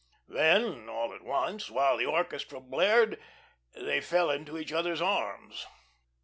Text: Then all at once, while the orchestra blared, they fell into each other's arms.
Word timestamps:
Then 0.29 0.89
all 0.89 1.13
at 1.13 1.21
once, 1.21 1.69
while 1.69 1.95
the 1.97 2.07
orchestra 2.07 2.59
blared, 2.59 3.21
they 3.75 4.01
fell 4.01 4.31
into 4.31 4.57
each 4.57 4.71
other's 4.73 4.99
arms. 4.99 5.67